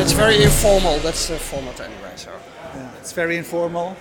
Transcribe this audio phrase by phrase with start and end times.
[0.00, 0.98] It's very informal.
[1.00, 2.12] That's the format anyway.
[2.16, 2.30] So.
[2.74, 3.96] Yeah, it's very informal.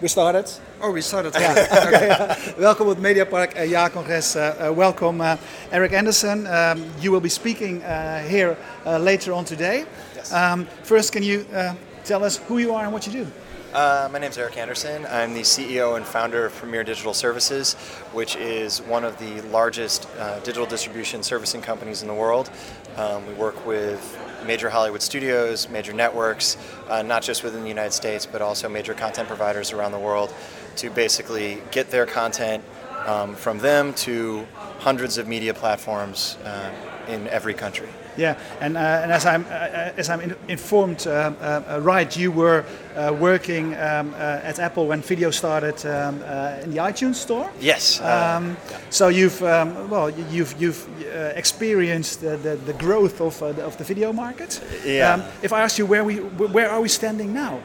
[0.00, 0.50] We started.
[0.82, 1.34] Oh, we started.
[1.34, 1.52] Yeah.
[1.86, 4.36] okay, uh, welcome at Mediapark uh, Ja Congress.
[4.36, 5.36] Uh, uh, welcome, uh,
[5.72, 6.46] Eric Anderson.
[6.46, 9.86] Um, you will be speaking uh, here uh, later on today.
[10.14, 10.32] Yes.
[10.32, 13.26] Um, first, can you uh, tell us who you are and what you do?
[13.72, 15.04] Uh, my name is Eric Anderson.
[15.06, 17.74] I'm the CEO and founder of Premiere Digital Services,
[18.12, 22.48] which is one of the largest uh, digital distribution servicing companies in the world.
[22.96, 26.56] Um, we work with major Hollywood studios, major networks,
[26.88, 30.32] uh, not just within the United States, but also major content providers around the world
[30.76, 32.62] to basically get their content
[33.04, 34.46] um, from them to
[34.78, 36.72] hundreds of media platforms uh,
[37.08, 37.88] in every country.
[38.16, 42.32] Yeah, and, uh, and as I'm uh, as I'm in, informed, uh, uh, right, you
[42.32, 42.64] were
[42.96, 47.50] uh, working um, uh, at Apple when video started um, uh, in the iTunes store.
[47.60, 48.00] Yes.
[48.00, 48.56] uh, Um,
[48.90, 53.64] So you've um, well you've you've uh, experienced the, the, the growth of uh, the,
[53.66, 54.60] of the video market.
[54.84, 55.14] Yeah.
[55.14, 56.14] Um, if I ask you where we
[56.52, 57.60] where are we standing now?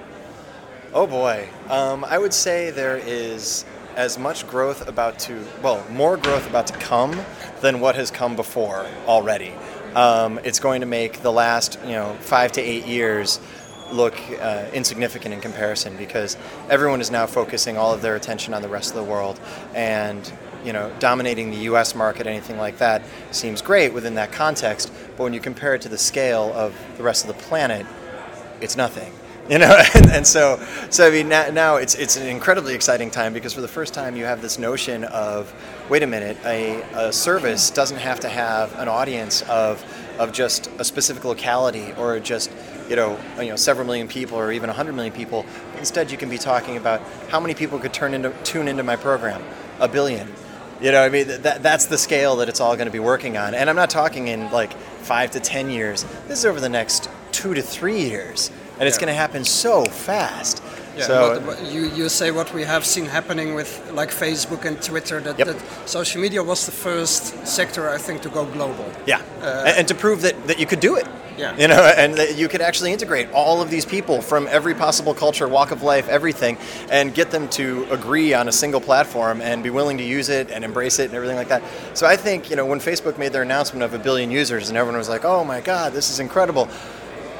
[0.93, 1.47] Oh boy.
[1.69, 3.65] Um, I would say there is
[3.95, 7.11] as much growth about to, well, more growth about to come
[7.61, 9.53] than what has come before already.
[9.95, 13.39] Um, it's going to make the last, you know, five to eight years
[13.91, 16.37] look uh, insignificant in comparison because
[16.69, 19.39] everyone is now focusing all of their attention on the rest of the world.
[19.73, 20.31] And
[20.63, 24.91] you know dominating the US market anything like that seems great within that context.
[25.17, 27.85] But when you compare it to the scale of the rest of the planet
[28.61, 29.11] it's nothing
[29.49, 33.09] you know and, and so so i mean now, now it's it's an incredibly exciting
[33.09, 35.53] time because for the first time you have this notion of
[35.89, 39.83] wait a minute a, a service doesn't have to have an audience of
[40.19, 42.51] of just a specific locality or just
[42.89, 45.45] you know you know several million people or even 100 million people
[45.77, 48.95] instead you can be talking about how many people could turn into tune into my
[48.95, 49.41] program
[49.79, 50.27] a billion
[50.81, 53.37] you know, I mean, that, that's the scale that it's all going to be working
[53.37, 53.53] on.
[53.53, 56.03] And I'm not talking in like five to 10 years.
[56.27, 58.49] This is over the next two to three years.
[58.81, 59.01] And it's Yeah.
[59.05, 60.59] going to happen so fast.
[60.97, 64.65] Yeah, so, but, but you, you say what we have seen happening with like Facebook
[64.65, 65.47] and Twitter that, Yep.
[65.47, 68.85] that social media was the first sector I think to go global.
[69.05, 69.21] yeah.
[69.41, 71.05] Uh, and, and to prove that, that you could do it.
[71.37, 71.55] Yeah.
[71.57, 75.13] You know, and that you could actually integrate all of these people from every possible
[75.13, 76.57] culture, walk of life, everything,
[76.89, 80.49] and get them to agree on a single platform and be willing to use it
[80.51, 81.61] and embrace it and everything like that.
[81.93, 84.77] So I think, you know, when Facebook made their announcement of a billion users and
[84.77, 86.67] everyone was like, oh my God, this is incredible.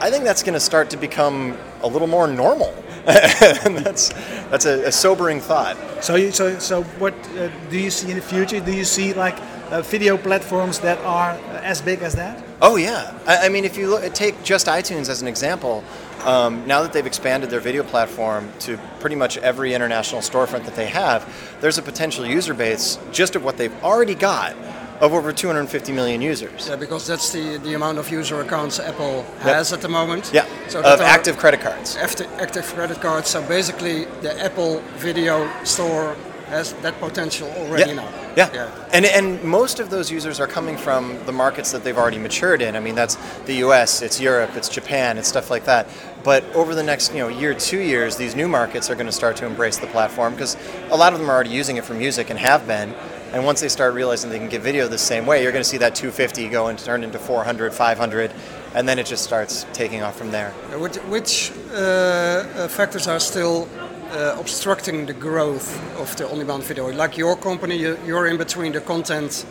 [0.02, 2.74] I think that's going to start to become a little more normal.
[3.06, 4.10] and that's,
[4.50, 5.78] that's a, a sobering thought.
[6.04, 8.60] So you, so so what uh, do you see in the future?
[8.60, 12.44] Do you see like uh, video platforms that are uh, as big as that?
[12.62, 15.84] Oh yeah, I, I mean, if you look, take just iTunes as an example,
[16.26, 20.76] um, now that they've expanded their video platform to pretty much every international storefront that
[20.76, 21.28] they have,
[21.60, 24.56] there's a potential user base just of what they've already got
[25.02, 26.70] of over 250 million users.
[26.70, 30.32] Yeah, because that's the, the amount of user accounts Apple has at the moment.
[30.32, 31.98] Yeah, So of active credit cards.
[31.98, 33.30] active, active credit cards.
[33.30, 36.16] So basically, the Apple Video Store
[36.48, 37.96] has that potential already yeah.
[37.96, 38.10] now.
[38.36, 38.50] Yeah.
[38.54, 38.90] Yeah.
[38.94, 42.62] And, and most of those users are coming from the markets that they've already matured
[42.62, 42.76] in.
[42.76, 45.88] I mean, that's the US, it's Europe, it's Japan, it's stuff like that.
[46.24, 49.12] But over the next you know year, two years, these new markets are going to
[49.14, 50.56] start to embrace the platform because
[50.92, 52.94] a lot of them are already using it for music and have been.
[53.34, 55.70] And once they start realizing they can get video the same way, you're going to
[55.70, 58.34] see that 250 go and turn into 400, 500,
[58.76, 60.52] and then it just starts taking off from there.
[60.78, 63.70] Which, which uh, factors are still
[64.12, 66.92] uh, obstructing the growth of the on-demand video?
[66.92, 69.46] Like your company, you, you're in between the content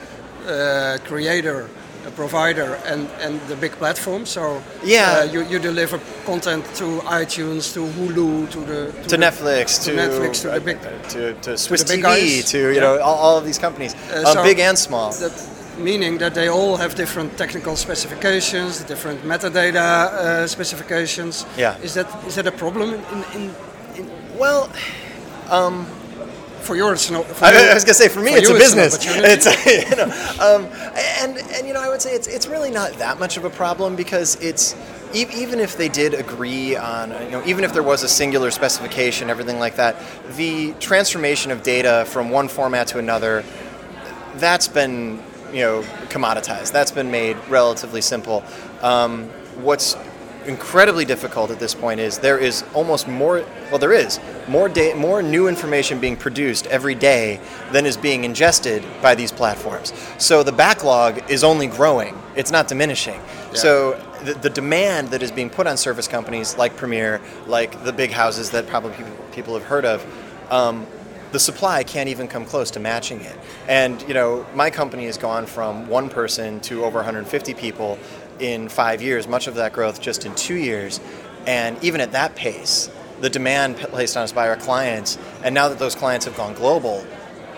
[0.47, 1.71] uh, creator,
[2.11, 4.25] provider, and, and the big platform.
[4.27, 5.21] So Yeah.
[5.21, 9.91] uh, you, you deliver content to iTunes, to Hulu, to the to the- Netflix, to
[9.91, 12.81] to, Netflix, to the big- to, to Swiss big TV, to you Yeah.
[12.81, 15.13] know all, all of these companies, Uh, um, so big and small.
[15.13, 15.33] That,
[15.79, 19.77] meaning that they all have different technical specifications, different metadata
[20.13, 21.47] uh, specifications.
[21.57, 21.75] Yeah.
[21.83, 23.51] Is that is that a problem in, in,
[23.99, 24.69] in Well,
[26.71, 28.49] for your it's no, for I, you- I was gonna say for me for it's
[28.49, 28.97] a business.
[29.03, 30.05] It's you know,
[30.41, 30.67] um,
[31.21, 33.51] and and you know I would say it's it's really not that much of a
[33.51, 34.77] problem because it's
[35.13, 38.53] e- even if they did agree on you know even if there was a singular
[38.53, 39.97] specification everything like that
[40.37, 43.43] the transformation of data from one format to another
[44.37, 45.21] that's been
[45.53, 46.71] you know commoditized.
[46.71, 48.45] That's been made relatively simple.
[48.81, 49.25] Um,
[49.61, 49.95] what's
[50.47, 53.45] incredibly difficult at this point is there is almost more.
[53.71, 57.41] Well, there is more da- more new information being produced every day
[57.73, 59.93] than is being ingested by these platforms.
[60.19, 62.17] So the backlog is only growing.
[62.37, 63.21] It's not diminishing.
[63.53, 67.93] So the, the demand that is being put on service companies like Premiere, like the
[67.93, 70.05] big houses that probably people, people have heard of.
[70.53, 70.87] Um,
[71.33, 73.37] the supply can't even come close to matching it.
[73.69, 77.99] And you know, my company has gone from one person to over 150 people
[78.41, 79.29] in five years.
[79.29, 81.01] Much of that growth just in two years,
[81.47, 82.91] and even at that pace,
[83.21, 86.55] the demand placed on us by our clients, and now that those clients have gone
[86.55, 87.05] global,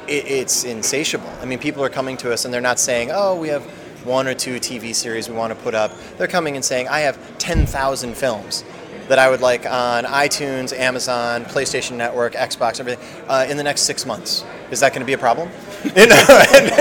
[0.08, 1.30] it, it's insatiable.
[1.40, 3.62] I mean, people are coming to us and they're not saying, "Oh, we have."
[4.02, 5.92] One or two TV series we want to put up.
[6.18, 8.64] They're coming and saying, I have 10,000 films
[9.08, 13.82] that I would like on iTunes, Amazon, PlayStation Network, Xbox, everything uh, in the next
[13.82, 14.44] six months.
[14.70, 15.50] Is that going to be a problem?
[15.84, 16.72] You know, and,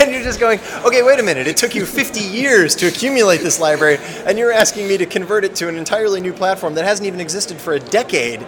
[0.00, 1.46] and, you're just going, okay, wait a minute.
[1.46, 5.44] It took you 50 years to accumulate this library, and you're asking me to convert
[5.44, 8.46] it to an entirely new platform that hasn't even existed for a decade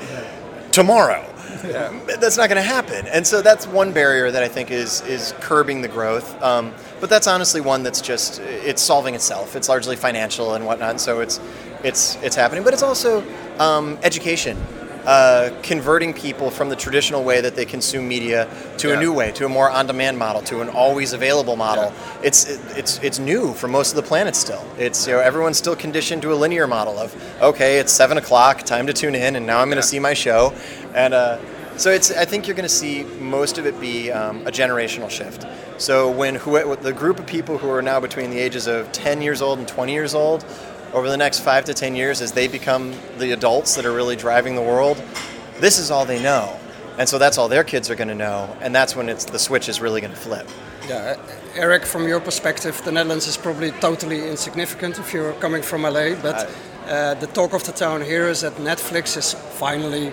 [0.73, 1.25] tomorrow.
[1.63, 5.35] That's not going to happen, and so that's one barrier that I think is is
[5.41, 6.41] curbing the growth.
[6.43, 9.57] Um, but that's honestly one that's just it's solving itself.
[9.57, 11.41] It's largely financial and whatnot, so it's
[11.83, 12.63] it's it's happening.
[12.63, 13.25] But it's also
[13.59, 14.57] um, education,
[15.07, 18.49] uh, converting people from the traditional way that they consume media
[18.79, 18.97] to yeah.
[18.97, 21.85] a new way, to a more on-demand model, to an always available model.
[21.85, 22.21] Yeah.
[22.25, 24.65] It's it, it's it's new for most of the planet still.
[24.79, 28.63] It's you know everyone's still conditioned to a linear model of okay, it's seven o'clock,
[28.65, 30.53] time to tune in, and now I'm going to see my show,
[30.95, 31.15] and.
[31.15, 31.39] Uh,
[31.77, 35.11] so it's, I think you're going to see most of it be um, a generational
[35.11, 35.45] shift.
[35.79, 39.21] So when who, the group of people who are now between the ages of 10
[39.21, 40.43] years old and 20 years old
[40.93, 44.17] over the next five to 10 years, as they become the adults that are really
[44.17, 45.03] driving the world,
[45.61, 46.59] this is all they know.
[46.99, 48.57] And so that's all their kids are going to know.
[48.61, 50.49] And that's when it's, the switch is really going to flip.
[50.89, 51.17] Yeah,
[51.55, 56.15] Eric, from your perspective, the Netherlands is probably totally insignificant if you're coming from LA.
[56.15, 56.49] But
[56.87, 60.13] uh, the talk of the town here is that Netflix is finally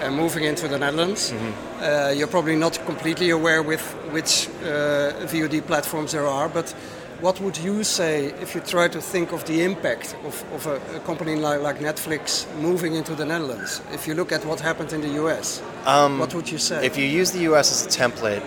[0.00, 1.32] uh, moving into the Netherlands.
[1.32, 1.82] Mm-hmm.
[1.82, 3.82] Uh, you're probably not completely aware with
[4.12, 6.74] which uh, VOD platforms there are, but
[7.22, 10.96] what would you say if you try to think of the impact of, of a,
[10.96, 13.80] a, company like, like, Netflix moving into the Netherlands?
[13.92, 16.84] If you look at what happened in the US, um, what would you say?
[16.84, 18.42] If you use the US as a template,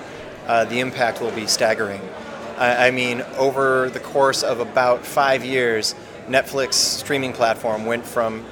[0.47, 2.01] uh, the impact will be staggering.
[2.57, 5.95] I, I, mean, over the course of about five years,
[6.27, 8.45] Netflix streaming platform went from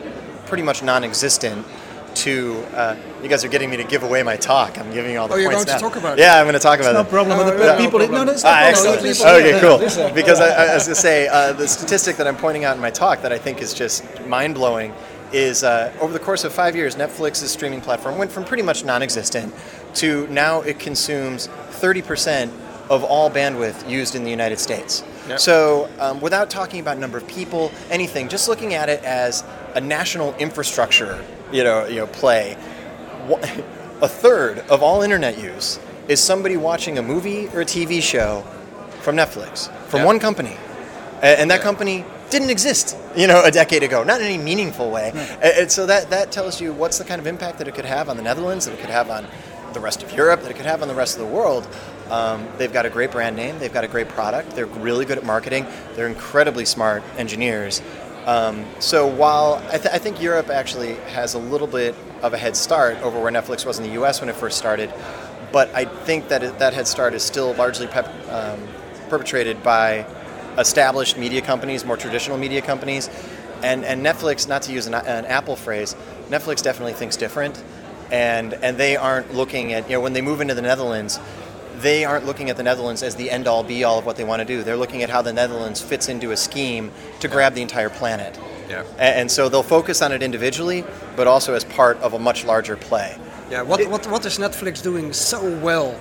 [0.46, 1.68] pretty much non existent
[2.16, 4.78] to uh, you guys are getting me to give away my talk.
[4.78, 5.74] I'm giving you all the oh, points you're going now.
[5.76, 6.40] to talk about yeah, it.
[6.40, 7.10] I'm going to talk about no it.
[7.10, 8.00] Problem with the people.
[8.00, 9.02] No, no, no, ah, excellent.
[9.02, 9.80] Okay, cool.
[10.14, 12.82] because I, I, was going to say uh, the statistic that I'm pointing out in
[12.82, 14.94] my talk that I think is just mind blowing
[15.32, 18.86] is uh, over the course of five years, Netflix's streaming platform went from pretty much
[18.86, 19.54] non-existent
[19.96, 22.52] to now it consumes 30%
[22.90, 25.04] of all bandwidth used in the United States.
[25.28, 25.40] Yep.
[25.40, 29.44] So, um, without talking about number of people, anything, just looking at it as
[29.76, 32.58] a national infrastructure, you know, you know, play.
[34.02, 38.42] A third of all internet use is somebody watching a movie or a TV show
[39.02, 40.08] from Netflix from yep.
[40.08, 40.58] one company,
[41.22, 45.12] and that company didn't exist, you know, a decade ago, not in any meaningful way.
[45.42, 48.10] And so that that tells you what's the kind of impact that it could have
[48.10, 49.28] on the Netherlands, that it could have on
[49.74, 51.68] the rest of Europe, that it could have on the rest of the world.
[52.10, 53.58] Um, they've got a great brand name.
[53.60, 54.52] They've got a great product.
[54.52, 55.66] They're really good at marketing.
[55.96, 57.82] They're incredibly smart engineers.
[58.26, 62.38] Um, so while I, th- I, think Europe actually has a little bit of a
[62.38, 64.22] head start over where Netflix was in the U.S.
[64.22, 64.94] when it first started,
[65.52, 68.66] but I think that it, that head start is still largely pep- um,
[69.10, 70.06] perpetrated by
[70.58, 73.10] established media companies, more traditional media companies,
[73.62, 74.48] and and Netflix.
[74.48, 75.94] Not to use an, an Apple phrase,
[76.30, 77.62] Netflix definitely thinks different,
[78.10, 81.20] and and they aren't looking at you know when they move into the Netherlands
[81.82, 84.24] they aren't looking at the Netherlands as the end all be all of what they
[84.24, 84.64] want to do.
[84.64, 87.34] They're looking at how the Netherlands fits into a scheme to yeah.
[87.34, 88.40] grab the entire planet.
[88.70, 88.84] Yeah.
[88.98, 90.84] And, so they'll focus on it individually,
[91.16, 93.18] but also as part of a much larger play.
[93.50, 93.62] Yeah.
[93.62, 96.00] What it, what what is Netflix doing so well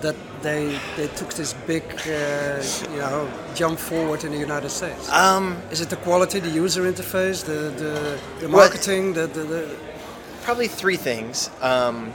[0.00, 5.08] that they they took this big uh, you know jump forward in the United States?
[5.10, 9.46] Um, is it the quality, the user interface, the the, the marketing, well, the, the,
[9.46, 9.76] the,
[10.42, 11.50] probably three things.
[11.60, 12.12] Um,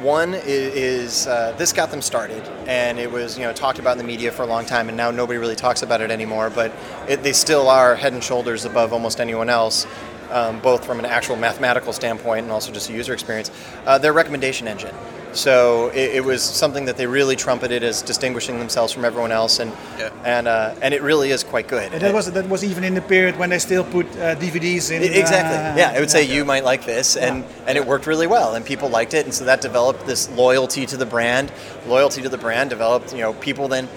[0.00, 3.98] one is, uh, this got them started, and it was you know talked about in
[3.98, 6.50] the media for a long time, and now nobody really talks about it anymore.
[6.50, 6.72] But
[7.08, 9.86] it, they still are head and shoulders above almost anyone else,
[10.30, 13.50] um, both from an actual mathematical standpoint and also just a user experience.
[13.86, 14.94] Uh, their recommendation engine.
[15.32, 19.60] So it, it, was something that they really trumpeted as distinguishing themselves from everyone else,
[19.60, 20.10] and yeah.
[20.24, 21.92] and uh, and it really is quite good.
[21.92, 24.90] And that was that was even in the period when they still put uh, DVDs
[24.90, 25.02] in.
[25.02, 25.56] It, Exactly.
[25.56, 27.50] Uh, yeah, I would say you might like this, and yeah.
[27.66, 30.84] and it worked really well, and people liked it, and so that developed this loyalty
[30.86, 31.50] to the brand.
[31.86, 33.12] Loyalty to the brand developed.
[33.12, 33.88] You know, people then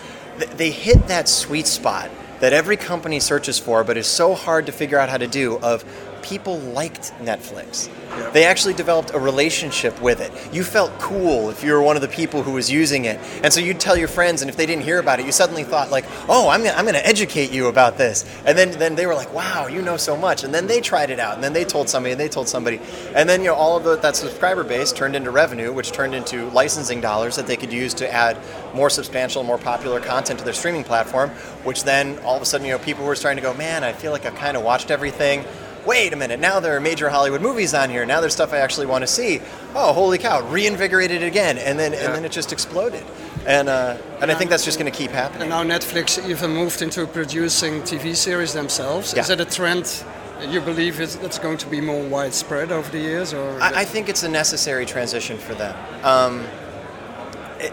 [0.56, 4.72] they hit that sweet spot that every company searches for, but is so hard to
[4.72, 5.58] figure out how to do.
[5.60, 5.84] Of
[6.26, 7.88] people liked Netflix.
[8.34, 10.32] They actually developed a relationship with it.
[10.52, 13.20] You felt cool if you were one of the people who was using it.
[13.44, 15.64] And so you'd tell your friends, and if they didn't hear about it, you suddenly
[15.64, 18.26] thought, like, oh, I'm gonna, I'm gonna educate you about this.
[18.44, 20.44] And then, then they were like, wow, you know so much.
[20.44, 22.80] And then they tried it out, and then they told somebody, and they told somebody.
[23.14, 26.16] And then, you know, all of the, that subscriber base turned into revenue, which turned
[26.16, 28.36] into licensing dollars that they could use to add
[28.74, 31.30] more substantial, more popular content to their streaming platform,
[31.64, 33.94] which then all of a sudden, you know, people were starting to go, man, I
[33.94, 35.46] feel like I've kind of watched everything
[35.86, 38.06] wait a minute, now there are major Hollywood movies on here.
[38.06, 39.42] Now there's stuff I actually want to see.
[39.76, 40.42] Oh, holy cow!
[40.50, 42.06] Reinvigorated again, and then Yeah.
[42.06, 43.04] and then it just exploded.
[43.46, 45.44] And uh, and I think that's just going to keep happening.
[45.44, 49.10] And now Netflix even moved into producing TV series themselves.
[49.10, 49.36] Is Yeah.
[49.36, 50.04] that a trend
[50.50, 53.34] you believe is, that's going to be more widespread over the years?
[53.34, 55.76] or I, I think it's a necessary transition for them.
[56.04, 56.46] Um,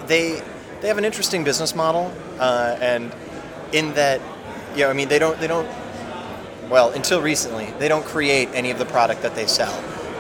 [0.07, 0.41] they
[0.81, 3.13] they have an interesting business model, uh, and
[3.73, 4.21] in that,
[4.75, 5.69] you know, I mean, they don't they don't.
[6.69, 9.73] Well, until recently, they don't create any of the product that they sell,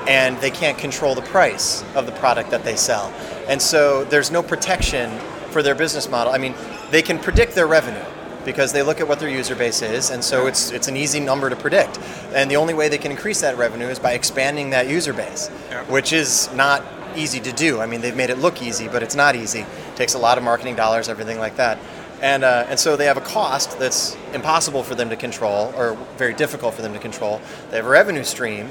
[0.08, 3.12] and they can't control the price of the product that they sell,
[3.48, 5.10] and so there's no protection
[5.50, 6.32] for their business model.
[6.32, 6.54] I mean,
[6.90, 8.04] they can predict their revenue
[8.44, 11.20] because they look at what their user base is, and so it's it's an easy
[11.20, 11.98] number to predict.
[12.34, 15.48] And the only way they can increase that revenue is by expanding that user base,
[15.70, 15.84] Yeah.
[15.84, 16.82] which is not
[17.14, 17.80] easy to do.
[17.80, 19.60] I mean, they've made it look easy, but it's not easy.
[19.60, 21.78] It takes a lot of marketing dollars, everything like that.
[22.22, 25.98] And, uh, and so they have a cost that's impossible for them to control, or
[26.16, 27.40] very difficult for them to control.
[27.70, 28.70] They have a revenue stream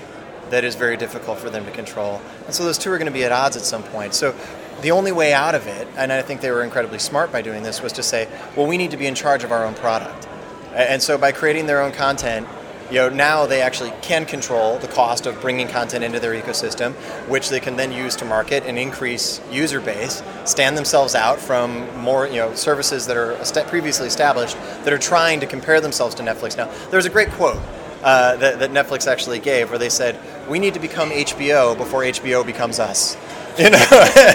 [0.49, 2.21] that is very difficult for them to control.
[2.45, 4.13] And so those two are going to be at odds at some point.
[4.13, 4.33] So
[4.81, 7.61] the only way out of it, and I think they were incredibly smart by doing
[7.61, 10.27] this, was to say, well, we need to be in charge of our own product.
[10.73, 12.47] And so by creating their own content,
[12.91, 16.91] you know, now they actually can control the cost of bringing content into their ecosystem,
[17.29, 21.87] which they can then use to market and increase user base, stand themselves out from
[21.97, 23.37] more, you know, services that are
[23.69, 26.57] previously established that are trying to compare themselves to Netflix.
[26.57, 27.61] Now, there's a great quote
[28.03, 30.19] uh, that, that Netflix actually gave where they said,
[30.49, 33.15] "We need to become HBO before HBO becomes us."
[33.57, 33.77] You know,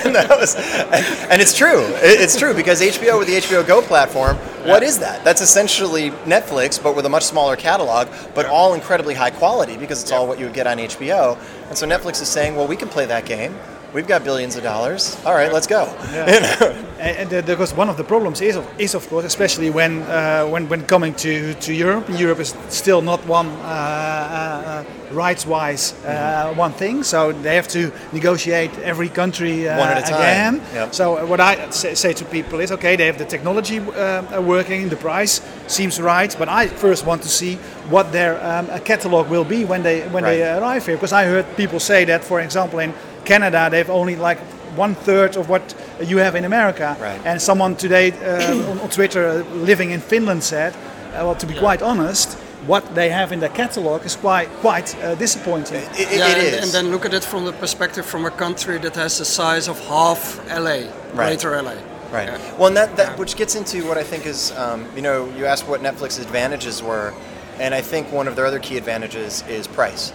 [0.05, 1.85] and, that was, and, and it's true.
[2.03, 5.25] It's true because HBO with the HBO Go platform, what is that?
[5.25, 10.03] That's essentially Netflix, but with a much smaller catalog, but all incredibly high quality because
[10.03, 11.39] it's all what you would get on HBO.
[11.69, 13.55] And so Netflix is saying, well, we can play that game.
[13.97, 15.17] We've got billions of dollars.
[15.25, 15.87] All right, let's go.
[16.13, 16.83] You know?
[16.99, 20.03] And, and the- because one of the problems is, of, is of course, especially when
[20.03, 22.07] uh, when when coming to, to Europe.
[22.21, 24.85] Europe is still not one uh, uh,
[25.15, 30.03] rights-wise uh, one thing, so they have to negotiate every country uh, One at a
[30.03, 30.21] time.
[30.21, 30.55] again.
[30.75, 30.95] Yep.
[30.95, 34.97] So what I say, to people is, okay, they have the technology uh, working, the
[34.97, 37.59] price seems right, but I first want to see
[37.91, 41.25] what their um, uh, catalog will be when they when they arrive here, because I
[41.29, 42.93] heard people say that, for example, in
[43.27, 44.39] Canada they've only like
[44.77, 46.97] one third of what you have in America.
[47.01, 47.21] Right.
[47.25, 51.47] And someone today uh, on, on Twitter uh, living in Finland said, uh, well, to
[51.47, 52.35] be quite honest,
[52.67, 55.83] what they have in their catalog is quite quite uh, disappointing.
[55.93, 56.63] It, it- yeah, it and, is.
[56.65, 59.69] and then look at it from the perspective from a country that has the size
[59.69, 61.75] of half LA, Greater LA.
[62.13, 62.29] Right.
[62.29, 62.57] Yeah.
[62.57, 65.45] Well, and that, that which gets into what I think is, um, you know, you
[65.47, 67.13] asked what Netflix's advantages were,
[67.59, 70.13] and I think one of their other key advantages is price.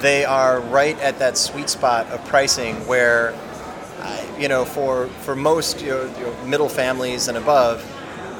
[0.00, 3.34] They are right at that sweet spot of pricing where,
[4.38, 7.84] you know, for for most you know, middle families and above,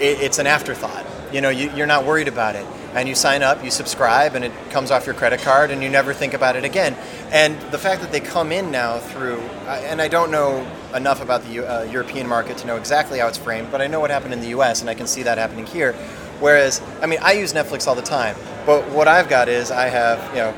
[0.00, 1.06] it, it's an afterthought.
[1.32, 4.44] You know, you, you're not worried about it, and you sign up, you subscribe, and
[4.44, 6.94] it comes off your credit card, and you never think about it again.
[7.30, 11.42] And the fact that they come in now through, and I don't know enough about
[11.44, 14.34] the uh, European market to know exactly how it's framed, but I know what happened
[14.34, 15.94] in the U.S., and I can see that happening here.
[16.40, 19.88] Whereas, I mean, I use Netflix all the time, but what I've got is I
[19.88, 20.54] have, you know,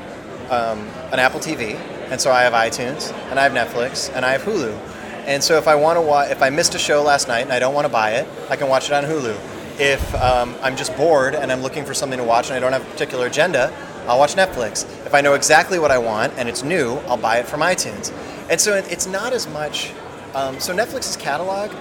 [0.49, 0.79] um,
[1.11, 1.75] an Apple TV,
[2.11, 4.77] and so I have iTunes, and I have Netflix, and I have Hulu.
[5.25, 7.51] And so if I want to watch, if I missed a show last night and
[7.51, 9.35] I don't want to buy it, I can watch it on Hulu.
[9.79, 12.73] If um, I'm just bored and I'm looking for something to watch and I don't
[12.73, 13.75] have a particular agenda,
[14.07, 14.83] I'll watch Netflix.
[15.05, 18.13] If I know exactly what I want and it's new, I'll buy it from iTunes.
[18.51, 19.91] And so it's not as much.
[20.35, 21.71] Um, so Netflix's catalog,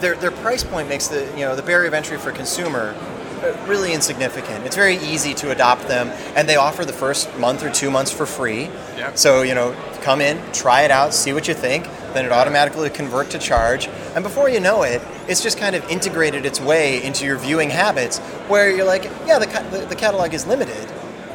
[0.00, 2.94] their, their price point makes the you know the barrier of entry for consumer
[3.42, 4.66] Uh, really insignificant.
[4.66, 8.10] It's very easy to adopt them, and they offer the first month or two months
[8.10, 8.64] for free.
[8.96, 9.14] Yeah.
[9.14, 11.84] So you know, come in, try it out, see what you think.
[12.14, 15.88] Then it automatically convert to charge, and before you know it, it's just kind of
[15.90, 18.18] integrated its way into your viewing habits,
[18.48, 19.46] where you're like, yeah, the
[19.78, 20.88] the, the catalog is limited,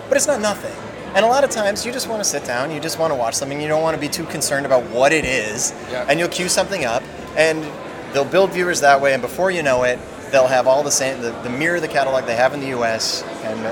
[0.09, 0.73] but it's not nothing.
[1.15, 3.15] And a lot of times, you just want to sit down, you just want to
[3.15, 6.07] watch something, you don't want to be too concerned about what it is, Yeah.
[6.09, 7.03] and you'll queue something up,
[7.37, 7.63] and
[8.13, 9.99] they'll build viewers that way, and before you know it,
[10.33, 13.21] they'll have all the same, the, the mirror the catalog they have in the U.S.,
[13.43, 13.69] and, uh,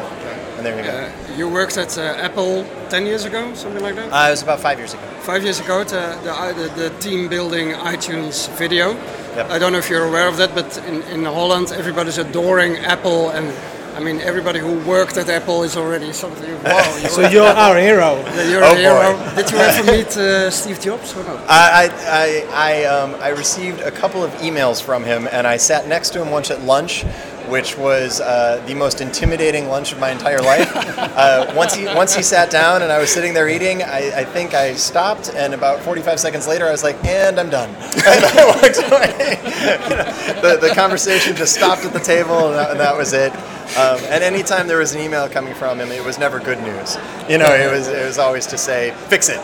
[0.58, 0.96] and there you go.
[0.96, 4.14] Uh, you worked at uh, Apple 10 years ago, something like that?
[4.14, 5.02] Uh, it was about five years ago.
[5.22, 8.92] Five years ago, the, the, the, the team building iTunes video.
[8.92, 9.50] Yep.
[9.50, 13.32] I don't know if you're aware of that, but in, in Holland, everybody's adoring Apple
[13.32, 13.48] and
[13.96, 16.52] I mean, everybody who worked at Apple is already something.
[16.64, 18.16] Wow, you're, So you're our hero.
[18.50, 19.36] you're Oh, a hero.
[19.36, 21.40] Did you ever meet uh, Steve Jobs or not?
[21.50, 25.58] I, I, I, I, um, I received a couple of emails from him, and I
[25.58, 27.04] sat next to him once at lunch,
[27.52, 30.72] which was uh, the most intimidating lunch of my entire life.
[30.76, 34.24] uh, once he once he sat down and I was sitting there eating, I, I
[34.24, 37.70] think I stopped, and about 45 seconds later, I was like, "And I'm done."
[38.02, 39.40] And I walked away.
[40.42, 43.34] the, the conversation just stopped at the table, and that, and that was it.
[43.78, 46.98] Um, and anytime there was an email coming from him, it was never good news.
[47.30, 49.42] You know, it was it was always to say, "Fix it."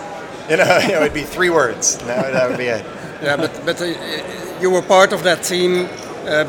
[0.49, 1.97] You know, you know, it'd be three words.
[1.97, 2.85] and That would, that would be it.
[3.21, 3.93] Yeah, but but uh,
[4.61, 5.89] you were part of that team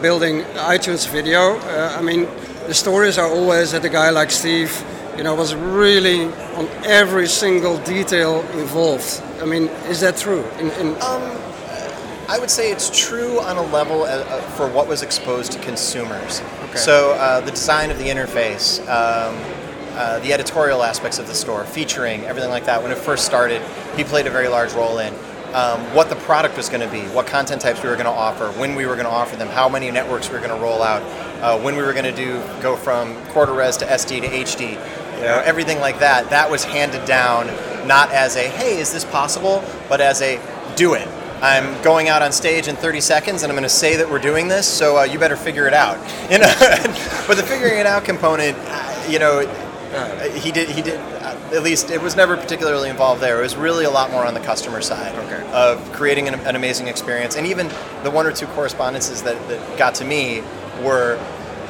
[0.03, 1.59] building iTunes Video.
[1.59, 2.27] Uh, I mean,
[2.67, 4.73] the stories are always that a guy like Steve,
[5.17, 6.25] you know, was really
[6.57, 9.23] on every single detail involved.
[9.41, 10.45] I mean, is that true?
[10.59, 10.97] In, in,
[12.29, 15.59] I would say it's true on a level uh, uh, for what was exposed to
[15.61, 16.43] consumers.
[16.75, 19.35] So uh, the design of the interface, um,
[19.97, 22.83] uh, the editorial aspects of the store, featuring everything like that.
[22.83, 23.63] When it first started,
[23.97, 25.15] he played a very large role in
[25.55, 28.11] um, what the product was going to be, what content types we were going to
[28.11, 30.63] offer, when we were going to offer them, how many networks we were going to
[30.63, 31.03] roll out,
[31.43, 34.73] uh, when we were going to do go from quarter res to SD to HD.
[35.17, 36.31] You know, everything like that.
[36.31, 37.47] That was handed down
[37.87, 40.41] not as a hey, is this possible, but as a
[40.77, 41.09] do it.
[41.41, 44.19] I'm going out on stage in 30 seconds and I'm going to say that we're
[44.19, 45.99] doing this, so uh, you better figure it out.
[46.29, 46.53] You know,
[47.27, 49.41] but the figuring it out component, uh, you know,
[50.35, 50.69] he did.
[50.69, 51.01] He did.
[51.53, 53.39] At least it was never particularly involved there.
[53.39, 55.51] It was really a lot more on the customer side Okay.
[55.53, 57.37] of creating an, an amazing experience.
[57.37, 57.69] And even
[58.03, 60.43] the one or two correspondences that, that got to me
[60.83, 61.19] were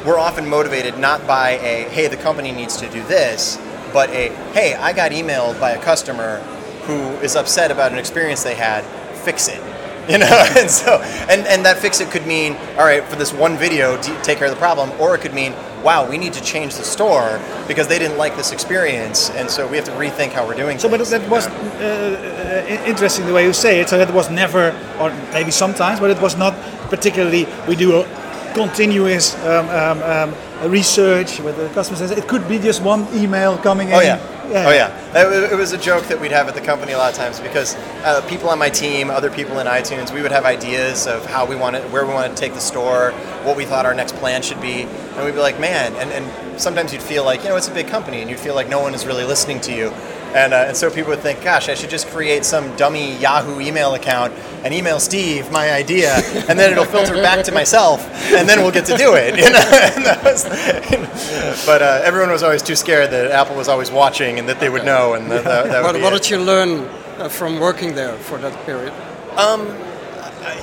[0.07, 3.59] were often motivated not by a hey, the company needs to do this,
[3.93, 6.39] but a hey, I got emailed by a customer
[6.87, 8.85] who is upset about an experience they had.
[9.25, 9.63] Fix it.
[10.09, 13.31] You know, and so and, and that fix it could mean, all right, for this
[13.31, 16.43] one video, take care of the problem, or it could mean, wow, we need to
[16.43, 20.33] change the store because they didn't like this experience, and so we have to rethink
[20.33, 20.79] how we're doing.
[20.79, 23.89] So, but that was uh, uh, interesting the way you say it.
[23.89, 24.71] So that was never,
[25.01, 26.55] or maybe sometimes, but it was not
[26.91, 27.47] particularly.
[27.67, 28.28] We do a
[28.59, 32.11] continuous um, um, um, research with the customers.
[32.11, 33.95] It could be just one email coming in.
[33.95, 34.21] Oh yeah.
[34.45, 34.89] Oh yeah.
[35.15, 37.39] It, it was a joke that we'd have at the company a lot of times
[37.39, 41.25] because uh, people on my team, other people in iTunes, we would have ideas of
[41.27, 43.13] how we wanted, where we wanted to take the store,
[43.45, 45.95] what we thought our next plan should be, and we'd be like, man.
[45.97, 48.55] And, and sometimes you'd feel like, you know, it's a big company, and you'd feel
[48.55, 49.93] like no one is really listening to you.
[50.35, 53.61] And, uh, and so people would think, gosh, I should just create some dummy Yahoo
[53.61, 56.15] email account and email Steve my idea,
[56.49, 59.37] and then it'll filter back to myself, and then we'll get to do it.
[59.39, 59.61] You know?
[59.61, 60.45] And that was-
[61.67, 64.69] but uh, everyone was always too scared that Apple was always watching and that they
[64.69, 66.81] would know, and that, that, that would what be what did you learn
[67.19, 68.93] uh, from working there for that period?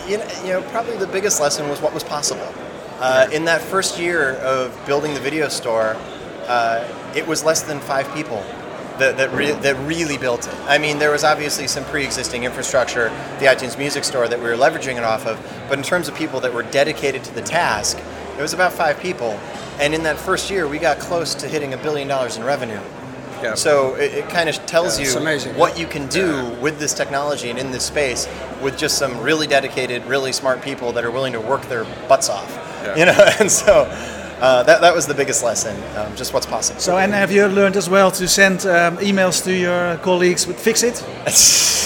[0.07, 2.53] you know, you know, probably the biggest lesson was what was possible.
[2.99, 5.95] Uh, in that first year of building the video store,
[6.47, 8.43] uh, it was less than five people
[8.99, 10.55] that that, re- that really built it.
[10.65, 14.55] I mean, there was obviously some pre-existing infrastructure, the iTunes Music Store that we were
[14.55, 17.97] leveraging it off of, but in terms of people that were dedicated to the task,
[18.37, 19.39] it was about five people.
[19.79, 22.79] And in that first year, we got close to hitting a billion dollars in revenue.
[23.41, 23.55] Yeah.
[23.55, 25.55] So it, it kind of tells Yeah, you amazing.
[25.55, 28.27] what you can do with this technology and in this space
[28.61, 32.29] with just some really dedicated, really smart people that are willing to work their butts
[32.29, 32.49] off.
[32.97, 33.85] You know, and so
[34.39, 36.79] uh, that, that was the biggest lesson, um, just what's possible.
[36.79, 40.59] So, and have you learned as well to send um, emails to your colleagues with
[40.59, 41.03] fix it?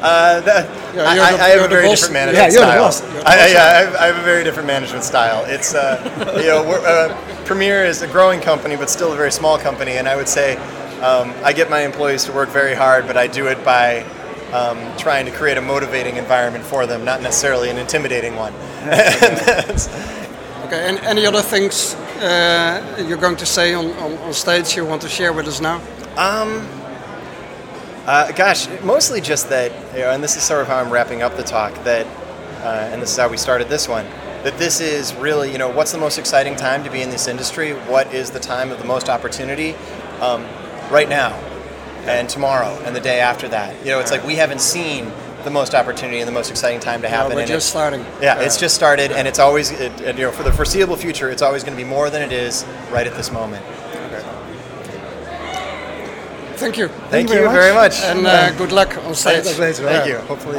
[0.00, 2.00] Uh, that, Yeah, I, you're I, the- I have a very boss.
[2.00, 2.84] different management Yeah, you're style.
[2.84, 3.02] boss.
[3.02, 3.52] You're the I, I- boss.
[3.52, 5.44] yeah, I have, I have a very different management style.
[5.46, 9.32] It's uh, you know, we're, uh, Premiere is a growing company, but still a very
[9.32, 10.56] small company, and I would say
[11.02, 14.04] um, I get my employees to work very hard, but I do it by
[14.52, 18.54] um, trying to create a motivating environment for them, not necessarily an intimidating one.
[20.68, 24.84] Okay, and any other things uh, you're going to say on, on, on stage you
[24.84, 25.80] want to share with us now?
[28.04, 31.22] Uh, gosh, mostly just that, you know, and this is sort of how I'm wrapping
[31.22, 31.72] up the talk.
[31.84, 32.06] That,
[32.62, 34.04] uh, and this is how we started this one.
[34.44, 37.28] That this is really, you know, what's the most exciting time to be in this
[37.28, 37.72] industry?
[37.72, 39.74] What is the time of the most opportunity?
[40.20, 40.42] Um,
[40.90, 41.32] right now,
[42.04, 43.74] and tomorrow, and the day after that.
[43.86, 45.12] You know, it's like we haven't seen
[45.44, 47.34] the most opportunity and the most exciting time to happen.
[47.34, 48.04] we're and just it- starting.
[48.20, 51.30] Yeah, it's just started, and it's always, it, and, you know, for the foreseeable future,
[51.30, 53.64] it's always going to be more than it is right at this moment.
[56.58, 56.88] Thank you.
[56.88, 58.00] Thank, you you very very much.
[58.00, 59.44] And uh, good luck on stage.
[59.44, 60.16] Thank you.
[60.26, 60.56] Hopefully.